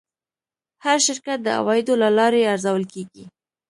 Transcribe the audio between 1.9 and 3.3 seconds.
له لارې ارزول کېږي.